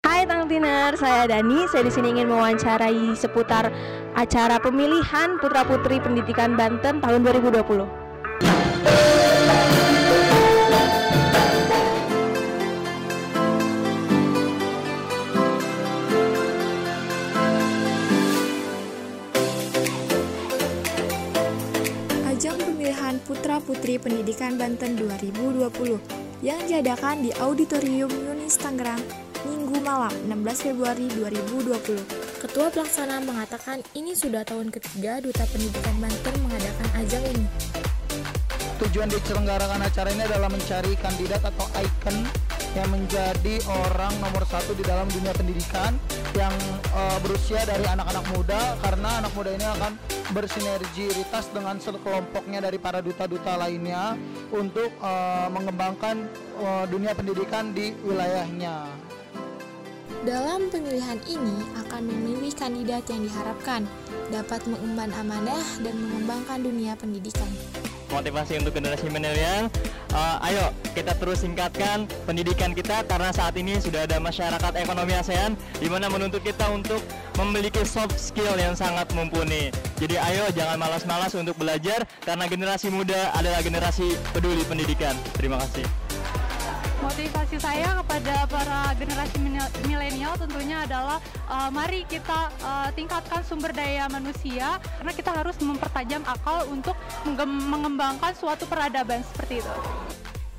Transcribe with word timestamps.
Hai 0.00 0.24
Tang 0.24 0.48
Tiner, 0.48 0.96
saya 0.96 1.28
Dani. 1.28 1.68
Saya 1.68 1.84
di 1.84 1.92
sini 1.92 2.16
ingin 2.16 2.32
mewawancarai 2.32 3.12
seputar 3.12 3.68
acara 4.16 4.56
pemilihan 4.56 5.36
putra-putri 5.36 6.00
pendidikan 6.00 6.56
Banten 6.56 7.04
tahun 7.04 7.20
2020. 7.20 7.84
Ajang 22.36 22.60
pemilihan 22.60 23.16
Putra-Putri 23.24 23.96
Pendidikan 23.96 24.60
Banten 24.60 24.92
2020 25.00 26.25
yang 26.44 26.60
diadakan 26.68 27.24
di 27.24 27.32
Auditorium 27.40 28.12
Yunis 28.12 28.60
Tangerang 28.60 29.00
Minggu 29.46 29.78
malam 29.80 30.12
16 30.26 30.68
Februari 30.68 31.06
2020. 31.14 32.42
Ketua 32.42 32.66
Pelaksana 32.68 33.22
mengatakan 33.22 33.80
ini 33.94 34.12
sudah 34.12 34.42
tahun 34.42 34.74
ketiga 34.74 35.22
Duta 35.22 35.46
Pendidikan 35.48 35.96
Banten 36.02 36.34
mengadakan 36.42 36.88
ajang 36.98 37.24
ini. 37.30 37.46
Tujuan 38.76 39.08
diselenggarakan 39.08 39.80
acara 39.80 40.08
ini 40.12 40.22
adalah 40.26 40.50
mencari 40.52 40.92
kandidat 41.00 41.40
atau 41.40 41.66
ikon 41.78 42.16
yang 42.76 42.92
menjadi 42.92 43.56
orang 43.88 44.12
nomor 44.20 44.44
satu 44.44 44.76
di 44.76 44.84
dalam 44.84 45.08
dunia 45.08 45.32
pendidikan 45.32 45.96
yang 46.36 46.52
eh, 46.92 47.18
berusia 47.24 47.64
dari 47.64 47.88
anak-anak 47.88 48.24
muda 48.36 48.76
karena 48.84 49.24
anak 49.24 49.32
muda 49.32 49.50
ini 49.56 49.64
akan 49.64 49.92
bersinergitas 50.36 51.48
dengan 51.56 51.80
sekelompoknya 51.80 52.60
dari 52.60 52.76
para 52.76 53.00
duta-duta 53.00 53.56
lainnya 53.56 54.20
untuk 54.52 54.92
eh, 54.92 55.48
mengembangkan 55.48 56.28
eh, 56.60 56.84
dunia 56.92 57.16
pendidikan 57.16 57.72
di 57.72 57.96
wilayahnya. 58.04 58.92
Dalam 60.28 60.68
pemilihan 60.68 61.22
ini 61.30 61.56
akan 61.86 62.02
memilih 62.02 62.52
kandidat 62.52 63.08
yang 63.08 63.24
diharapkan 63.24 63.88
dapat 64.28 64.60
mengemban 64.68 65.14
amanah 65.16 65.64
dan 65.80 65.94
mengembangkan 65.96 66.60
dunia 66.60 66.92
pendidikan. 66.98 67.48
Motivasi 68.16 68.56
untuk 68.56 68.72
generasi 68.72 69.12
milenial. 69.12 69.68
Uh, 70.16 70.40
ayo 70.48 70.72
kita 70.96 71.12
terus 71.20 71.44
singkatkan 71.44 72.08
pendidikan 72.24 72.72
kita 72.72 73.04
karena 73.04 73.28
saat 73.36 73.52
ini 73.60 73.76
sudah 73.76 74.08
ada 74.08 74.16
masyarakat 74.16 74.72
ekonomi 74.80 75.12
ASEAN 75.12 75.60
di 75.76 75.92
mana 75.92 76.08
menuntut 76.08 76.40
kita 76.40 76.72
untuk 76.72 77.04
memiliki 77.36 77.84
soft 77.84 78.16
skill 78.16 78.56
yang 78.56 78.72
sangat 78.72 79.04
mumpuni. 79.12 79.68
Jadi 80.00 80.16
ayo 80.16 80.48
jangan 80.56 80.80
malas-malas 80.80 81.36
untuk 81.36 81.60
belajar 81.60 82.08
karena 82.24 82.48
generasi 82.48 82.88
muda 82.88 83.36
adalah 83.36 83.60
generasi 83.60 84.16
peduli 84.32 84.64
pendidikan. 84.64 85.12
Terima 85.36 85.60
kasih. 85.60 86.05
Motivasi 86.96 87.60
saya 87.60 87.92
kepada 88.00 88.48
para 88.48 88.88
generasi 88.96 89.36
milenial 89.84 90.32
tentunya 90.40 90.80
adalah 90.80 91.20
uh, 91.44 91.68
mari 91.68 92.08
kita 92.08 92.48
uh, 92.64 92.88
tingkatkan 92.96 93.44
sumber 93.44 93.76
daya 93.76 94.08
manusia 94.08 94.80
karena 94.96 95.12
kita 95.12 95.30
harus 95.36 95.60
mempertajam 95.60 96.24
akal 96.24 96.64
untuk 96.72 96.96
mengembangkan 97.44 98.32
suatu 98.32 98.64
peradaban 98.64 99.20
seperti 99.28 99.60
itu. 99.60 99.74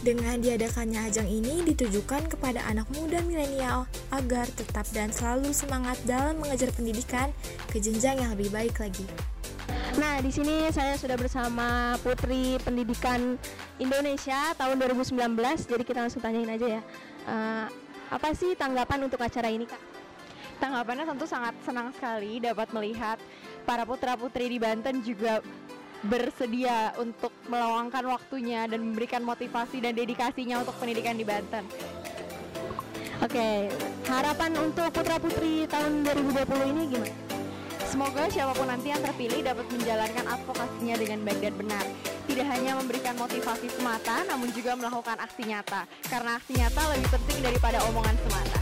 Dengan 0.00 0.40
diadakannya 0.40 1.12
ajang 1.12 1.28
ini 1.28 1.60
ditujukan 1.66 2.30
kepada 2.32 2.64
anak 2.70 2.88
muda 2.96 3.20
milenial 3.20 3.84
agar 4.08 4.48
tetap 4.48 4.88
dan 4.96 5.12
selalu 5.12 5.52
semangat 5.52 6.00
dalam 6.08 6.40
mengejar 6.40 6.72
pendidikan 6.72 7.28
ke 7.68 7.82
jenjang 7.82 8.16
yang 8.22 8.32
lebih 8.32 8.48
baik 8.48 8.80
lagi. 8.80 9.04
Nah, 10.00 10.16
di 10.24 10.32
sini 10.32 10.64
saya 10.72 10.96
sudah 10.96 11.12
bersama 11.12 11.92
Putri 12.00 12.56
Pendidikan 12.64 13.36
Indonesia 13.76 14.56
tahun 14.56 14.80
2019. 14.80 15.12
Jadi 15.68 15.84
kita 15.84 16.00
langsung 16.00 16.24
tanyain 16.24 16.48
aja 16.48 16.80
ya. 16.80 16.82
Eh, 17.28 17.66
apa 18.08 18.32
sih 18.32 18.56
tanggapan 18.56 19.04
untuk 19.04 19.20
acara 19.20 19.52
ini, 19.52 19.68
Kak? 19.68 19.76
Tanggapannya 20.56 21.04
tentu 21.04 21.28
sangat 21.28 21.52
senang 21.60 21.92
sekali 21.92 22.40
dapat 22.40 22.72
melihat 22.72 23.20
para 23.68 23.84
putra-putri 23.84 24.48
di 24.48 24.56
Banten 24.56 25.04
juga 25.04 25.44
bersedia 26.00 26.96
untuk 26.96 27.36
meluangkan 27.52 28.08
waktunya 28.08 28.64
dan 28.72 28.80
memberikan 28.80 29.20
motivasi 29.20 29.84
dan 29.84 29.92
dedikasinya 29.92 30.64
untuk 30.64 30.80
pendidikan 30.80 31.12
di 31.12 31.28
Banten. 31.28 31.68
Oke, 33.20 33.68
harapan 34.08 34.52
untuk 34.64 34.88
putra-putri 34.96 35.68
tahun 35.68 36.08
2020 36.08 36.72
ini 36.72 36.82
gimana? 36.88 37.29
Semoga 37.90 38.30
siapa 38.30 38.54
pun 38.54 38.70
nanti 38.70 38.94
yang 38.94 39.02
terpilih 39.02 39.42
dapat 39.42 39.66
menjalankan 39.66 40.22
advokasinya 40.22 40.94
dengan 40.94 41.26
baik 41.26 41.42
dan 41.42 41.54
benar. 41.58 41.84
Tidak 42.30 42.46
hanya 42.46 42.78
memberikan 42.78 43.18
motivasi 43.18 43.66
semata, 43.66 44.22
namun 44.30 44.46
juga 44.54 44.78
melakukan 44.78 45.18
aksi 45.18 45.42
nyata. 45.50 45.90
Karena 46.06 46.38
aksi 46.38 46.54
nyata 46.54 46.86
lebih 46.94 47.10
penting 47.10 47.38
daripada 47.42 47.82
omongan 47.90 48.14
semata. 48.22 48.59